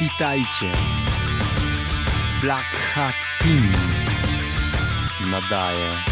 [0.00, 0.72] Witajcie.
[2.40, 3.72] Black Hat Team
[5.20, 6.11] nadaje.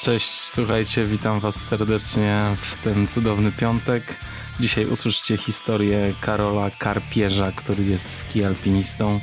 [0.00, 4.16] Cześć, słuchajcie, witam Was serdecznie w ten cudowny piątek.
[4.60, 9.20] Dzisiaj usłyszycie historię Karola Karpierza, który jest ski alpinistą.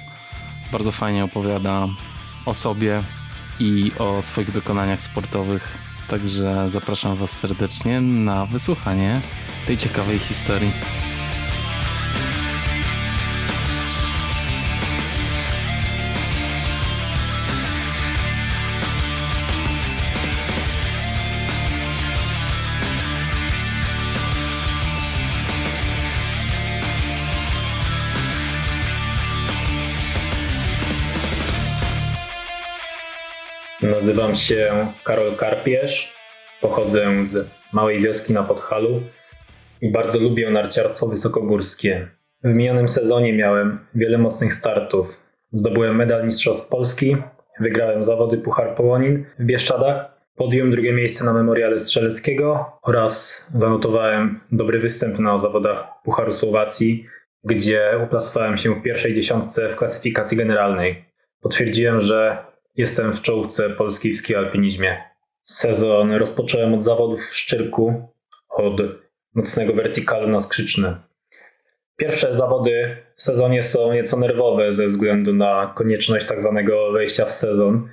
[0.72, 1.88] Bardzo fajnie opowiada
[2.46, 3.04] o sobie
[3.60, 5.78] i o swoich dokonaniach sportowych.
[6.08, 9.22] Także zapraszam Was serdecznie na wysłuchanie
[9.68, 10.72] tej ciekawej historii.
[34.08, 36.16] Nazywam się Karol Karpierz,
[36.62, 39.02] pochodzę z małej wioski na Podhalu
[39.82, 42.08] i bardzo lubię narciarstwo wysokogórskie.
[42.44, 45.22] W minionym sezonie miałem wiele mocnych startów.
[45.52, 47.18] Zdobyłem medal Mistrzostw Polski,
[47.60, 54.80] wygrałem zawody Puchar Połonin w Bieszczadach, podjąłem drugie miejsce na Memoriale Strzeleckiego oraz zanotowałem dobry
[54.80, 57.06] występ na zawodach Pucharu Słowacji,
[57.44, 61.06] gdzie uplasowałem się w pierwszej dziesiątce w klasyfikacji generalnej.
[61.42, 62.48] Potwierdziłem, że
[62.78, 64.98] Jestem w czołówce polskiej w ski-alpinizmie.
[65.42, 68.12] Sezon rozpocząłem od zawodów w Szczyrku,
[68.50, 68.82] od
[69.34, 70.96] mocnego wertykalu na skrzyczny.
[71.96, 77.32] Pierwsze zawody w sezonie są nieco nerwowe ze względu na konieczność tak zwanego wejścia w
[77.32, 77.90] sezon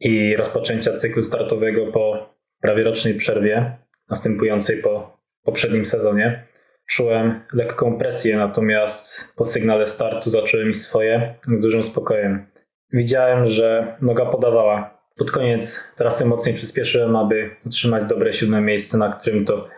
[0.00, 3.76] i rozpoczęcia cyklu startowego po prawie rocznej przerwie,
[4.10, 6.46] następującej po poprzednim sezonie.
[6.88, 12.46] Czułem lekką presję, natomiast po sygnale startu zacząłem iść swoje z dużym spokojem.
[12.92, 14.96] Widziałem, że noga podawała.
[15.16, 19.68] Pod koniec trasy mocniej przyspieszyłem, aby utrzymać dobre siódme miejsce, na którym to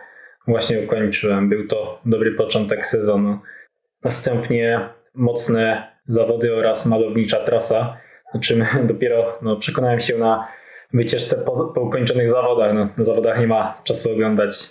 [0.47, 1.49] właśnie ukończyłem.
[1.49, 3.39] Był to dobry początek sezonu.
[4.03, 7.97] Następnie mocne zawody oraz malownicza trasa,
[8.33, 10.47] o czym dopiero no, przekonałem się na
[10.93, 12.73] wycieczce po, po ukończonych zawodach.
[12.73, 14.69] No, na zawodach nie ma czasu oglądać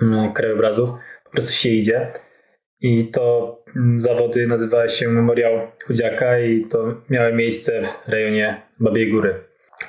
[0.00, 0.90] no, krajobrazów,
[1.24, 2.12] po prostu się idzie.
[2.80, 5.52] I to mm, zawody nazywały się Memoriał
[5.86, 9.34] Chudziaka i to miały miejsce w rejonie Babiej Góry.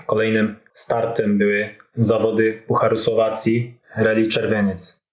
[0.06, 5.04] Kolejnym startem były zawody Pucharu Słowacji Rally Czerwieniec.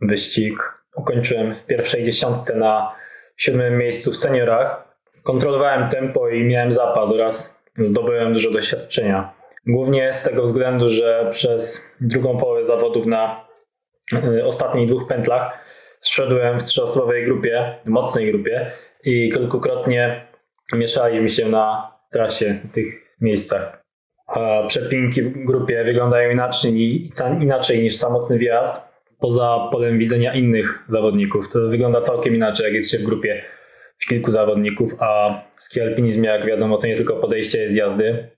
[0.00, 0.58] Wyścig
[0.96, 2.94] ukończyłem w pierwszej dziesiątce na
[3.36, 4.96] siódmym miejscu w seniorach.
[5.22, 9.34] Kontrolowałem tempo i miałem zapas oraz zdobyłem dużo doświadczenia.
[9.66, 13.48] Głównie z tego względu, że przez drugą połowę zawodów na
[14.12, 15.63] y, ostatnich dwóch pętlach
[16.04, 18.70] Zszedłem w trzyosobowej grupie, mocnej grupie
[19.04, 20.26] i kilkukrotnie
[20.72, 23.82] mieszaliśmy się na trasie w tych miejscach.
[24.26, 27.10] A przepinki w grupie wyglądają inaczej,
[27.40, 28.94] inaczej niż samotny wjazd.
[29.18, 31.52] Poza polem widzenia innych zawodników.
[31.52, 33.44] To wygląda całkiem inaczej, jak jest się w grupie
[34.08, 38.28] kilku zawodników, a w ski alpinizmie, jak wiadomo, to nie tylko podejście z jazdy,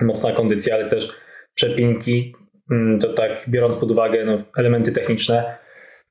[0.00, 1.12] mocna kondycja, ale też
[1.54, 2.34] przepinki.
[2.70, 5.58] Mm, to tak, biorąc pod uwagę no, elementy techniczne,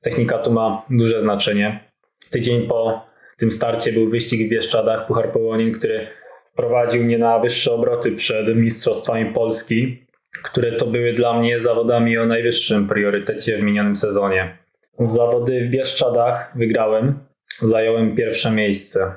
[0.00, 1.90] Technika tu ma duże znaczenie.
[2.30, 6.06] Tydzień po tym starcie był wyścig w Bieszczadach, Puchar Połonin, który
[6.44, 10.06] wprowadził mnie na wyższe obroty przed Mistrzostwami Polski,
[10.42, 14.58] które to były dla mnie zawodami o najwyższym priorytecie w minionym sezonie.
[14.98, 17.18] Zawody w Bieszczadach wygrałem,
[17.60, 19.12] zająłem pierwsze miejsce.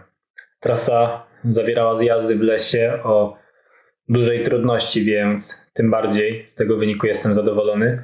[0.60, 3.38] Trasa zawierała zjazdy w lesie o
[4.10, 8.04] dużej trudności, więc tym bardziej z tego wyniku jestem zadowolony.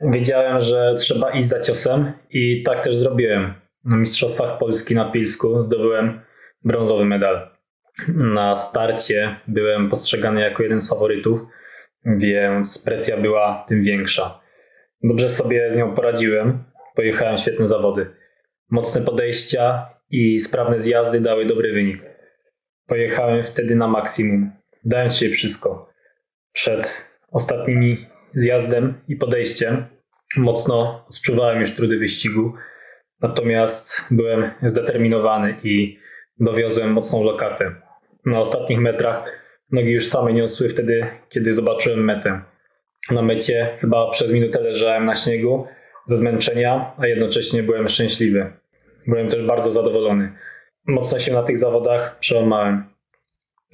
[0.00, 3.54] Wiedziałem, że trzeba iść za ciosem i tak też zrobiłem.
[3.84, 6.20] Na Mistrzostwach Polski na Pilsku zdobyłem
[6.64, 7.50] brązowy medal.
[8.08, 11.40] Na starcie byłem postrzegany jako jeden z faworytów,
[12.04, 14.40] więc presja była tym większa.
[15.02, 16.64] Dobrze sobie z nią poradziłem.
[16.94, 18.10] Pojechałem świetne zawody.
[18.70, 22.02] Mocne podejścia i sprawne zjazdy dały dobry wynik.
[22.86, 24.50] Pojechałem wtedy na maksimum.
[24.84, 25.88] Dałem się wszystko.
[26.52, 29.86] Przed ostatnimi zjazdem i podejściem
[30.36, 32.54] mocno odczuwałem już trudy wyścigu,
[33.20, 35.98] natomiast byłem zdeterminowany i
[36.40, 37.74] dowiozłem mocną lokatę.
[38.26, 39.24] Na ostatnich metrach
[39.72, 42.40] nogi już same niosły wtedy, kiedy zobaczyłem metę.
[43.10, 45.66] Na mecie chyba przez minutę leżałem na śniegu
[46.06, 48.52] ze zmęczenia, a jednocześnie byłem szczęśliwy.
[49.06, 50.32] Byłem też bardzo zadowolony.
[50.86, 52.84] Mocno się na tych zawodach przełamałem.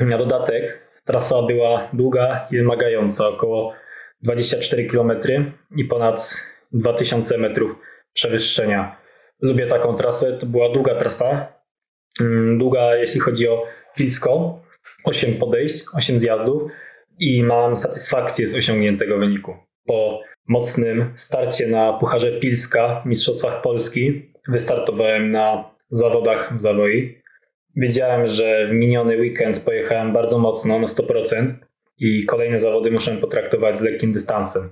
[0.01, 3.75] Na dodatek Trasa była długa i wymagająca, około
[4.23, 5.13] 24 km
[5.77, 6.37] i ponad
[6.73, 7.79] 2000 metrów
[8.13, 8.97] przewyższenia.
[9.43, 11.53] Lubię taką trasę, to była długa trasa,
[12.21, 13.67] mm, długa jeśli chodzi o
[13.97, 14.63] Wilsko,
[15.05, 16.71] 8 podejść, 8 zjazdów
[17.19, 19.57] i mam satysfakcję z osiągniętego wyniku.
[19.87, 27.23] Po mocnym starcie na Pucharze Pilska w Mistrzostwach Polski wystartowałem na zawodach w Zawoi.
[27.77, 31.53] Wiedziałem, że w miniony weekend pojechałem bardzo mocno, na 100%
[31.99, 34.71] i kolejne zawody muszę potraktować z lekkim dystansem.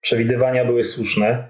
[0.00, 1.48] Przewidywania były słuszne.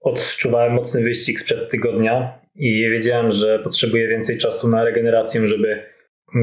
[0.00, 5.82] Odczuwałem mocny wyścig sprzed tygodnia i wiedziałem, że potrzebuję więcej czasu na regenerację, żeby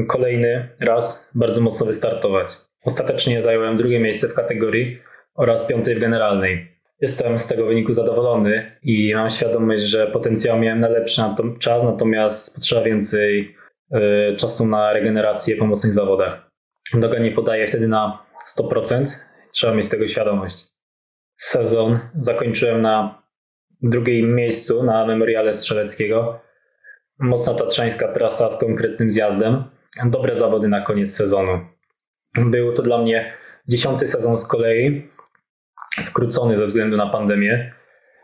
[0.08, 2.48] kolejny raz bardzo mocno wystartować.
[2.84, 4.98] Ostatecznie zająłem drugie miejsce w kategorii
[5.34, 6.74] oraz piątej w generalnej.
[7.00, 11.22] Jestem z tego wyniku zadowolony i mam świadomość, że potencjał miałem na lepszy
[11.58, 13.56] czas, natomiast potrzeba więcej
[14.32, 16.50] y, czasu na regenerację po mocnych zawodach.
[16.92, 18.26] Noga nie podaje wtedy na
[18.58, 19.06] 100%,
[19.52, 20.64] trzeba mieć tego świadomość.
[21.36, 23.22] Sezon zakończyłem na
[23.82, 26.40] drugim miejscu na Memoriale Strzeleckiego.
[27.18, 29.64] Mocna tatrzańska trasa z konkretnym zjazdem.
[30.04, 31.60] Dobre zawody na koniec sezonu.
[32.34, 33.32] Był to dla mnie
[33.68, 35.08] dziesiąty sezon z kolei,
[36.00, 37.74] skrócony ze względu na pandemię.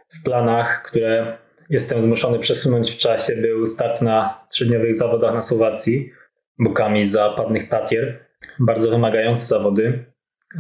[0.09, 1.39] W planach, które
[1.71, 6.13] jestem zmuszony przesunąć w czasie, był start na trzydniowych zawodach na Słowacji,
[6.59, 8.30] bokami zapadnych Tatier.
[8.61, 10.05] Bardzo wymagające zawody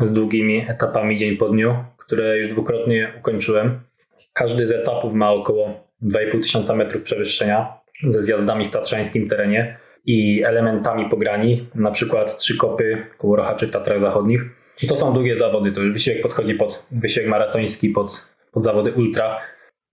[0.00, 3.80] z długimi etapami dzień po dniu, które już dwukrotnie ukończyłem.
[4.32, 10.42] Każdy z etapów ma około 2,5 tysiąca metrów przewyższenia ze zjazdami w tatrzańskim terenie i
[10.44, 14.42] elementami pograni, na przykład trzy kopy koło Rochaczy w Tatrach Zachodnich.
[14.82, 18.92] I to są długie zawody, to już wysiłek podchodzi pod wysiłek maratoński, pod, pod zawody
[18.92, 19.40] ultra.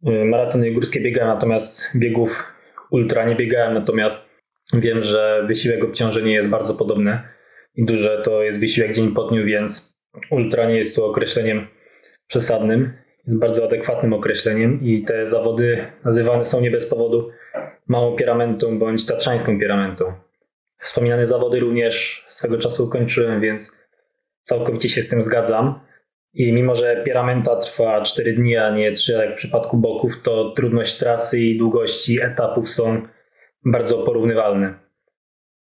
[0.07, 2.53] Y, maratony górskie biegałem, natomiast biegów
[2.91, 4.29] ultra nie biegałem, natomiast
[4.73, 7.36] wiem, że wysiłek obciążenie jest bardzo podobny i
[7.77, 9.99] duże to jest wysiłek dzień po dniu, więc
[10.31, 11.67] ultra nie jest tu określeniem
[12.27, 12.93] przesadnym,
[13.27, 17.29] jest bardzo adekwatnym określeniem i te zawody nazywane są nie bez powodu
[17.87, 20.13] małą piramentą bądź tatrzańską piramentą.
[20.79, 23.87] Wspominane zawody również swego czasu ukończyłem, więc
[24.43, 25.79] całkowicie się z tym zgadzam.
[26.33, 30.51] I mimo, że piramenta trwa 4 dni, a nie 3 jak w przypadku boków, to
[30.51, 33.01] trudność trasy i długości etapów są
[33.65, 34.86] bardzo porównywalne.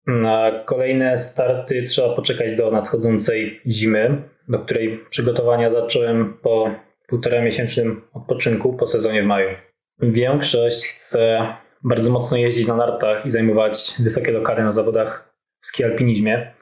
[0.07, 6.71] Na kolejne starty trzeba poczekać do nadchodzącej zimy, do której przygotowania zacząłem po
[7.07, 9.49] półtora miesięcznym odpoczynku po sezonie w maju.
[10.01, 11.47] Większość chce
[11.85, 16.55] bardzo mocno jeździć na nartach i zajmować wysokie lokady na zawodach w ski alpinizmie,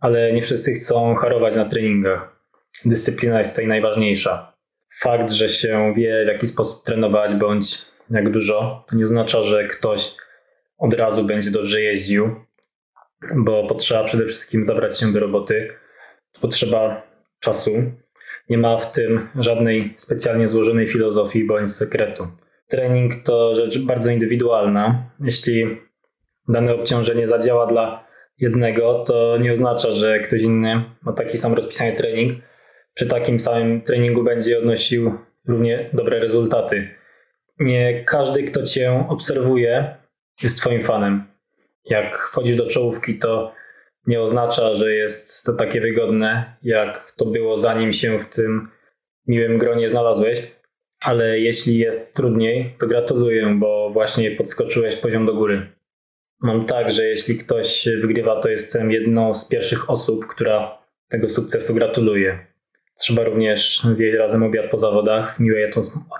[0.00, 2.36] ale nie wszyscy chcą harować na treningach.
[2.84, 4.52] Dyscyplina jest tutaj najważniejsza.
[5.00, 7.78] Fakt, że się wie w jaki sposób trenować bądź
[8.10, 10.14] jak dużo, to nie oznacza, że ktoś
[10.78, 12.47] od razu będzie dobrze jeździł,
[13.36, 15.68] bo potrzeba przede wszystkim zabrać się do roboty.
[16.40, 17.02] Potrzeba
[17.40, 17.72] czasu.
[18.48, 22.28] Nie ma w tym żadnej specjalnie złożonej filozofii bądź sekretu
[22.68, 25.10] trening to rzecz bardzo indywidualna.
[25.20, 25.80] Jeśli
[26.48, 31.92] dane obciążenie zadziała dla jednego, to nie oznacza, że ktoś inny ma taki sam rozpisany
[31.92, 32.42] trening.
[32.94, 35.18] Przy takim samym treningu będzie odnosił
[35.48, 36.88] równie dobre rezultaty.
[37.58, 39.96] Nie każdy, kto cię obserwuje,
[40.42, 41.24] jest twoim fanem.
[41.90, 43.54] Jak wchodzisz do czołówki, to
[44.06, 48.68] nie oznacza, że jest to takie wygodne, jak to było zanim się w tym
[49.26, 50.58] miłym gronie znalazłeś
[51.00, 55.72] ale jeśli jest trudniej, to gratuluję, bo właśnie podskoczyłeś poziom do góry.
[56.40, 61.74] Mam tak, że jeśli ktoś wygrywa, to jestem jedną z pierwszych osób, która tego sukcesu
[61.74, 62.46] gratuluje.
[62.98, 65.70] Trzeba również zjeść razem obiad po zawodach w miłej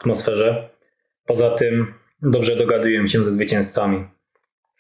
[0.01, 0.69] atmosferze.
[1.27, 4.09] Poza tym dobrze dogaduję się ze zwycięzcami.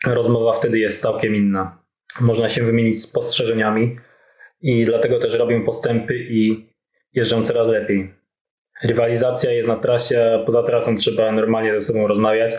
[0.06, 1.82] Rozmowa wtedy jest całkiem inna.
[2.20, 3.98] Można się wymienić spostrzeżeniami
[4.60, 6.68] i dlatego też robię postępy i
[7.12, 8.14] jeżdżę coraz lepiej.
[8.84, 12.54] Rywalizacja jest na trasie, a poza trasą trzeba normalnie ze sobą rozmawiać,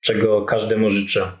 [0.00, 1.32] czego każdemu życzę.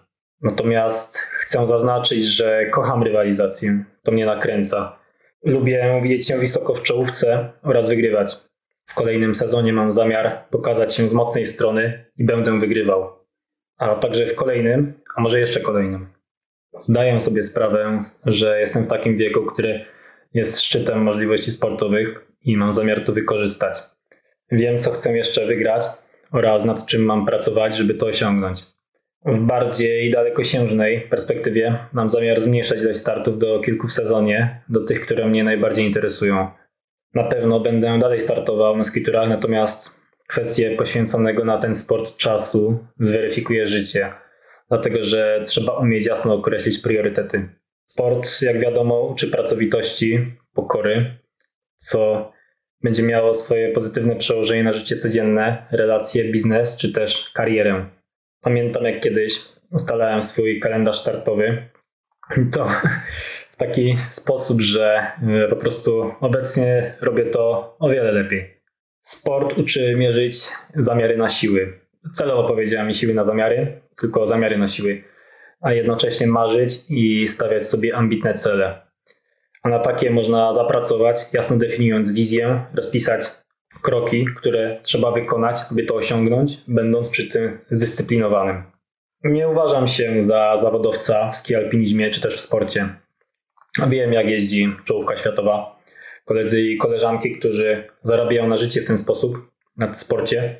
[0.42, 3.84] Natomiast chcę zaznaczyć, że kocham rywalizację.
[4.02, 4.98] To mnie nakręca.
[5.44, 8.36] Lubię widzieć się wysoko w czołówce oraz wygrywać.
[8.86, 13.10] W kolejnym sezonie mam zamiar pokazać się z mocnej strony i będę wygrywał.
[13.78, 16.06] A także w kolejnym, a może jeszcze kolejnym.
[16.78, 19.84] Zdaję sobie sprawę, że jestem w takim wieku, który
[20.34, 23.78] jest szczytem możliwości sportowych i mam zamiar to wykorzystać.
[24.52, 25.84] Wiem, co chcę jeszcze wygrać
[26.32, 28.62] oraz nad czym mam pracować, żeby to osiągnąć.
[29.26, 35.00] W bardziej dalekosiężnej perspektywie mam zamiar zmniejszać ilość startów do kilku w sezonie, do tych,
[35.00, 36.50] które mnie najbardziej interesują.
[37.14, 43.66] Na pewno będę dalej startował na skiturach, natomiast kwestię poświęconego na ten sport czasu zweryfikuje
[43.66, 44.12] życie,
[44.74, 47.48] dlatego że trzeba umieć jasno określić priorytety.
[47.86, 51.18] Sport, jak wiadomo, uczy pracowitości, pokory,
[51.76, 52.32] co
[52.82, 57.90] będzie miało swoje pozytywne przełożenie na życie codzienne, relacje, biznes czy też karierę.
[58.40, 59.38] Pamiętam jak kiedyś
[59.70, 61.68] ustalałem swój kalendarz startowy,
[62.52, 62.68] to
[63.52, 68.60] w taki sposób, że e, po prostu obecnie robię to o wiele lepiej.
[69.00, 70.36] Sport uczy mierzyć
[70.76, 71.83] zamiary na siły.
[72.12, 75.04] Celowo powiedziałem mi siły na zamiary, tylko zamiary na siły,
[75.60, 78.86] a jednocześnie marzyć i stawiać sobie ambitne cele.
[79.62, 83.24] A na takie można zapracować, jasno definiując wizję, rozpisać
[83.82, 88.62] kroki, które trzeba wykonać, aby to osiągnąć, będąc przy tym zdyscyplinowanym.
[89.24, 92.88] Nie uważam się za zawodowca w ski alpinizmie czy też w sporcie.
[93.88, 95.80] Wiem, jak jeździ czołówka światowa.
[96.24, 100.58] Koledzy i koleżanki, którzy zarabiają na życie w ten sposób, na sporcie,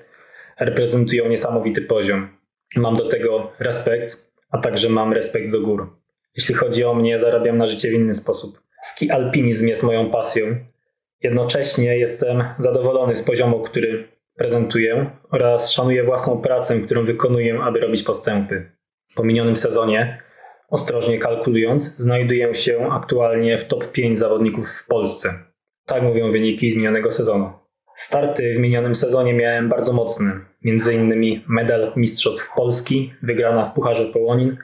[0.60, 2.28] reprezentują niesamowity poziom.
[2.76, 5.96] Mam do tego respekt, a także mam respekt do gór.
[6.36, 8.60] Jeśli chodzi o mnie, zarabiam na życie w inny sposób.
[8.82, 10.46] Ski alpinizm jest moją pasją.
[11.20, 18.02] Jednocześnie jestem zadowolony z poziomu, który prezentuję oraz szanuję własną pracę, którą wykonuję, aby robić
[18.02, 18.70] postępy.
[19.14, 20.22] Po minionym sezonie,
[20.68, 25.34] ostrożnie kalkulując, znajduję się aktualnie w top 5 zawodników w Polsce.
[25.86, 27.63] Tak mówią wyniki z minionego sezonu.
[27.96, 31.42] Starty w minionym sezonie miałem bardzo mocne, m.in.
[31.48, 34.56] medal Mistrzostw Polski, wygrana w Pucharze Połonin,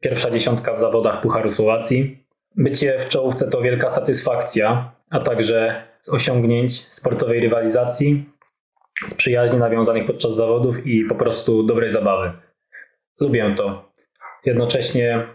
[0.00, 2.24] pierwsza dziesiątka w zawodach Pucharu Słowacji.
[2.56, 8.24] Bycie w czołówce to wielka satysfakcja, a także z osiągnięć sportowej rywalizacji,
[9.06, 12.32] z przyjaźni nawiązanych podczas zawodów i po prostu dobrej zabawy.
[13.20, 13.92] Lubię to.
[14.44, 15.26] Jednocześnie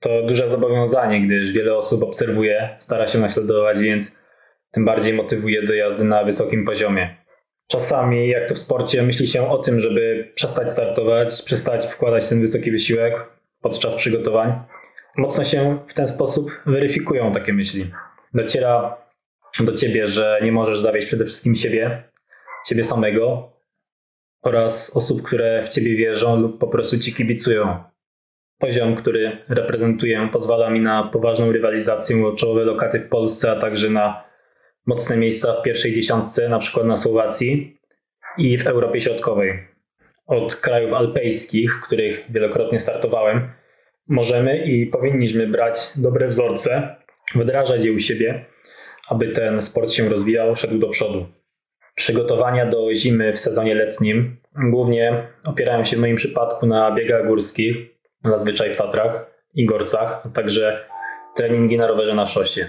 [0.00, 4.25] to duże zobowiązanie, gdyż wiele osób obserwuje, stara się naśladować, więc
[4.76, 7.16] tym bardziej motywuje do jazdy na wysokim poziomie.
[7.66, 12.40] Czasami, jak to w sporcie, myśli się o tym, żeby przestać startować, przestać wkładać ten
[12.40, 13.26] wysoki wysiłek
[13.60, 14.52] podczas przygotowań.
[15.16, 17.90] Mocno się w ten sposób weryfikują takie myśli.
[18.34, 18.96] Dociera
[19.60, 22.02] do ciebie, że nie możesz zawieść przede wszystkim siebie,
[22.66, 23.52] ciebie samego
[24.42, 27.84] oraz osób, które w ciebie wierzą lub po prostu ci kibicują.
[28.58, 33.90] Poziom, który reprezentuję, pozwala mi na poważną rywalizację o czołowe lokaty w Polsce, a także
[33.90, 34.25] na
[34.86, 37.78] mocne miejsca w pierwszej dziesiątce, na przykład na Słowacji
[38.38, 39.68] i w Europie Środkowej.
[40.26, 43.50] Od krajów alpejskich, w których wielokrotnie startowałem,
[44.08, 46.96] możemy i powinniśmy brać dobre wzorce,
[47.34, 48.44] wdrażać je u siebie,
[49.08, 51.26] aby ten sport się rozwijał, szedł do przodu.
[51.94, 54.36] Przygotowania do zimy w sezonie letnim
[54.70, 57.76] głównie opierają się w moim przypadku na biegach górskich,
[58.24, 60.84] zazwyczaj w Tatrach i Gorcach, a także
[61.36, 62.68] treningi na rowerze na szosie.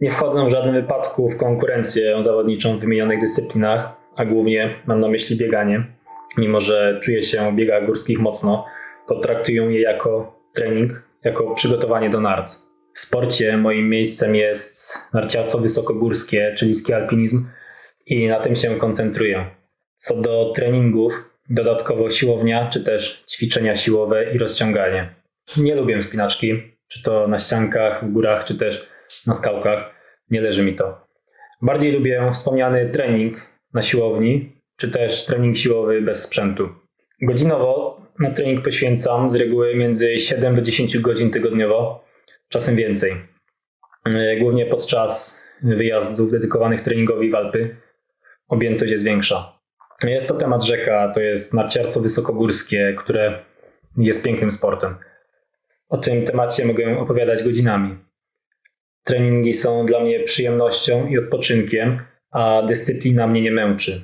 [0.00, 5.08] Nie wchodzę w żadnym wypadku w konkurencję zawodniczą w wymienionych dyscyplinach, a głównie mam na
[5.08, 5.86] myśli bieganie.
[6.38, 8.66] Mimo, że czuję się w biegach górskich mocno,
[9.08, 12.52] to traktuję je jako trening, jako przygotowanie do nart.
[12.94, 17.48] W sporcie moim miejscem jest narciarstwo wysokogórskie, czyli ski alpinizm
[18.06, 19.46] i na tym się koncentruję.
[19.96, 25.14] Co do treningów, dodatkowo siłownia, czy też ćwiczenia siłowe i rozciąganie.
[25.56, 28.95] Nie lubię spinaczki, czy to na ściankach, w górach, czy też
[29.26, 29.94] na skałkach.
[30.30, 31.06] Nie leży mi to.
[31.62, 33.36] Bardziej lubię wspomniany trening
[33.74, 36.68] na siłowni, czy też trening siłowy bez sprzętu.
[37.22, 42.04] Godzinowo na trening poświęcam z reguły między 7 do 10 godzin tygodniowo,
[42.48, 43.16] czasem więcej.
[44.40, 47.76] Głównie podczas wyjazdów dedykowanych treningowi w Alpy
[48.48, 49.58] objętość jest większa.
[50.02, 53.44] Jest to temat rzeka, to jest narciarstwo wysokogórskie, które
[53.96, 54.96] jest pięknym sportem.
[55.88, 57.98] O tym temacie mogę opowiadać godzinami.
[59.06, 64.00] Treningi są dla mnie przyjemnością i odpoczynkiem, a dyscyplina mnie nie męczy.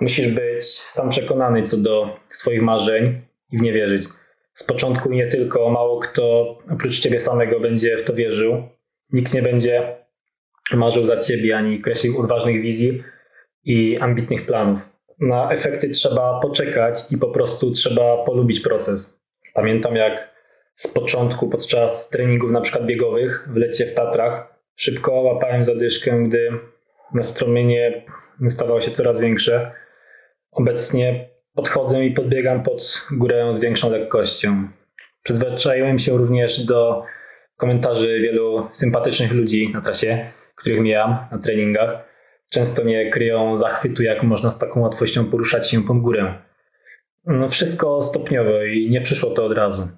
[0.00, 3.20] Musisz być sam przekonany co do swoich marzeń
[3.52, 4.04] i w nie wierzyć.
[4.54, 8.62] Z początku nie tylko mało kto oprócz ciebie samego będzie w to wierzył.
[9.12, 9.96] Nikt nie będzie
[10.74, 13.02] marzył za ciebie ani kreślił odważnych wizji
[13.64, 14.88] i ambitnych planów.
[15.20, 19.22] Na efekty trzeba poczekać i po prostu trzeba polubić proces.
[19.54, 20.35] Pamiętam jak
[20.76, 26.50] z początku podczas treningów na przykład biegowych w lecie w Tatrach szybko łapałem zadyszkę, gdy
[27.14, 28.04] nastromienie
[28.48, 29.72] stawało się coraz większe.
[30.52, 34.68] Obecnie podchodzę i podbiegam pod górę z większą lekkością.
[35.22, 37.02] Przyzwyczaiłem się również do
[37.56, 42.04] komentarzy wielu sympatycznych ludzi na trasie, których mijam na treningach.
[42.50, 46.34] Często nie kryją zachwytu, jak można z taką łatwością poruszać się pod górę.
[47.26, 49.88] No wszystko stopniowo i nie przyszło to od razu.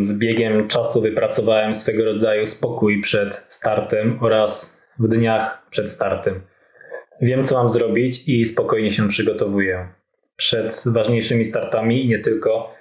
[0.00, 6.40] Z biegiem czasu wypracowałem swego rodzaju spokój przed startem oraz w dniach przed startem.
[7.20, 9.88] Wiem, co mam zrobić i spokojnie się przygotowuję.
[10.36, 12.74] Przed ważniejszymi startami nie tylko,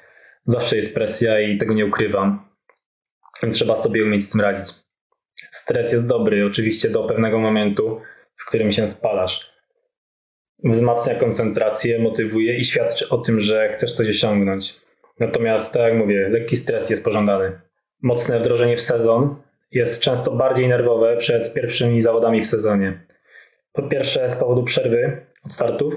[0.46, 2.50] zawsze jest presja i tego nie ukrywam.
[3.52, 4.76] Trzeba sobie umieć z tym radzić.
[5.36, 8.02] Stres jest dobry, oczywiście do pewnego momentu,
[8.36, 9.54] w którym się spalasz.
[10.64, 14.89] Wzmacnia koncentrację, motywuje i świadczy o tym, że chcesz coś osiągnąć.
[15.20, 17.62] Natomiast, tak jak mówię, lekki stres jest pożądany.
[18.02, 19.36] Mocne wdrożenie w sezon
[19.72, 23.06] jest często bardziej nerwowe przed pierwszymi zawodami w sezonie.
[23.74, 25.94] Po pierwsze, z powodu przerwy od startów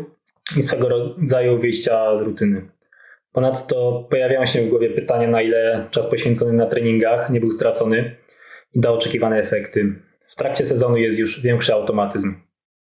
[0.57, 2.69] i swego rodzaju wyjścia z rutyny.
[3.33, 8.17] Ponadto pojawiają się w głowie pytania, na ile czas poświęcony na treningach nie był stracony
[8.75, 9.95] i dał oczekiwane efekty.
[10.26, 12.35] W trakcie sezonu jest już większy automatyzm.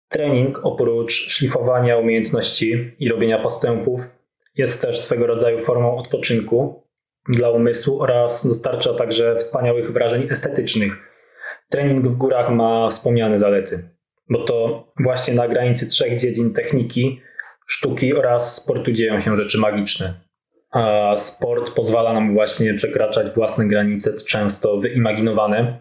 [0.10, 4.02] Trening oprócz szlifowania umiejętności i robienia postępów
[4.56, 6.84] jest też swego rodzaju formą odpoczynku
[7.28, 10.98] dla umysłu oraz dostarcza także wspaniałych wrażeń estetycznych.
[11.70, 13.90] Trening w górach ma wspomniane zalety,
[14.30, 17.22] bo to właśnie na granicy trzech dziedzin techniki,
[17.68, 20.14] sztuki oraz sportu dzieją się rzeczy magiczne.
[20.72, 25.80] A sport pozwala nam właśnie przekraczać własne granice, często wyimaginowane,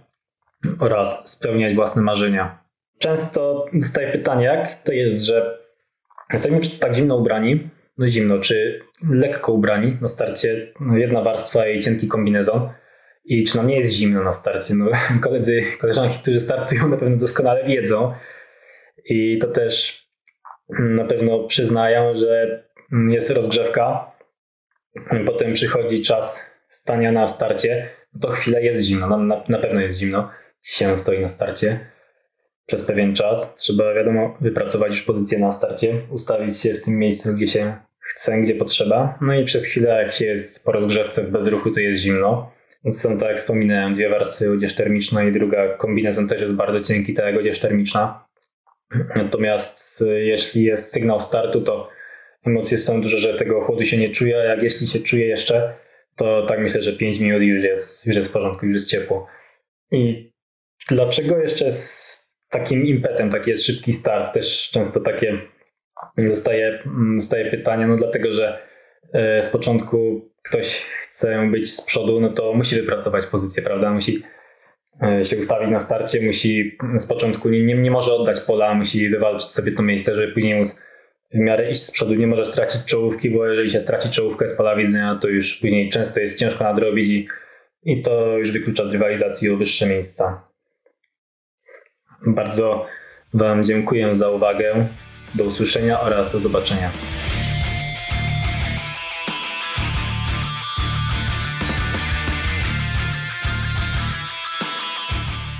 [0.80, 2.64] oraz spełniać własne marzenia.
[2.98, 5.58] Często dostaję pytanie, jak to jest, że
[6.32, 7.70] jesteśmy przez tak zimno ubrani,
[8.02, 8.80] no zimno, czy
[9.10, 12.70] lekko ubrani na starcie, no jedna warstwa i cienki kombinezon.
[13.24, 14.74] I czy nam nie jest zimno na starcie?
[14.74, 14.86] No,
[15.24, 18.14] koledzy, koleżanki, którzy startują, na pewno doskonale wiedzą.
[19.04, 20.02] I to też
[20.78, 22.64] na pewno przyznają, że
[23.10, 24.12] jest rozgrzewka.
[25.26, 27.88] Potem przychodzi czas stania na starcie.
[28.20, 30.30] To chwilę jest zimno, no, na, na pewno jest zimno.
[30.62, 31.92] Się stoi na starcie
[32.66, 33.54] przez pewien czas.
[33.54, 37.76] Trzeba, wiadomo, wypracować już pozycję na starcie, ustawić się w tym miejscu, gdzie się
[38.14, 39.18] chce, gdzie potrzeba.
[39.20, 42.52] No i przez chwilę, jak się jest po rozgrzewce w bezruchu, to jest zimno.
[42.90, 47.14] Są, tak jak wspominałem, dwie warstwy, odzież termiczna i druga kombinezon też jest bardzo cienki,
[47.14, 48.24] tak jak odzież termiczna.
[49.16, 51.88] Natomiast y, jeśli jest sygnał startu, to
[52.46, 55.76] emocje są duże, że tego chłodu się nie czuje, a jak jeśli się czuje jeszcze,
[56.16, 59.26] to tak myślę, że 5 minut już jest, już jest w porządku, już jest ciepło.
[59.90, 60.32] I
[60.88, 65.38] dlaczego jeszcze z takim impetem, taki jest szybki start, też często takie
[66.18, 66.82] dostaję,
[67.16, 68.58] dostaję pytania, no dlatego, że
[69.12, 73.92] e, z początku ktoś chce być z przodu, no to musi wypracować pozycję, prawda?
[73.92, 74.22] Musi
[75.02, 79.08] e, się ustawić na starcie, musi z początku nie, nie, nie może oddać pola, musi
[79.08, 80.82] wywalczyć sobie to miejsce, żeby później móc
[81.34, 84.56] w miarę iść z przodu, nie może stracić czołówki, bo jeżeli się straci czołówkę z
[84.56, 87.28] pola widzenia, to już później często jest ciężko nadrobić i,
[87.82, 90.48] i to już wyklucza z rywalizacji o wyższe miejsca.
[92.26, 92.86] Bardzo
[93.34, 94.86] Wam dziękuję za uwagę.
[95.34, 96.90] Do usłyszenia oraz do zobaczenia.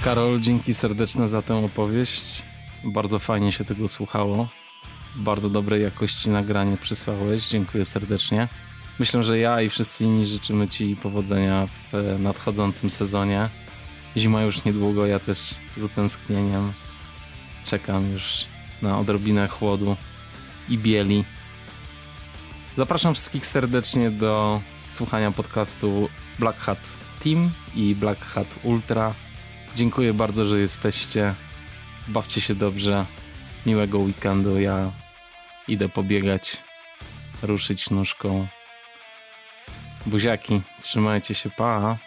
[0.05, 2.43] Karol, dzięki serdeczne za tę opowieść.
[2.85, 4.49] Bardzo fajnie się tego słuchało.
[5.17, 7.49] Bardzo dobrej jakości nagranie przysłałeś.
[7.49, 8.49] Dziękuję serdecznie.
[8.99, 13.49] Myślę, że ja i wszyscy inni życzymy Ci powodzenia w nadchodzącym sezonie.
[14.17, 16.73] Zima już niedługo, ja też z utęsknieniem
[17.65, 18.47] czekam już
[18.83, 19.97] na odrobinę chłodu
[20.69, 21.25] i bieli.
[22.77, 29.15] Zapraszam wszystkich serdecznie do słuchania podcastu Black Hat Team i Black Hat Ultra.
[29.75, 31.35] Dziękuję bardzo, że jesteście.
[32.09, 33.07] Bawcie się dobrze.
[33.67, 34.61] Miłego weekendu.
[34.61, 34.93] Ja
[35.69, 36.63] idę pobiegać,
[37.43, 38.47] ruszyć nóżką.
[40.07, 41.99] Buziaki, trzymajcie się, pa.